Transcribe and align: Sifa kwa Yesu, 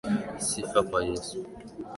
Sifa 0.47 0.79
kwa 0.87 0.99
Yesu, 1.07 1.37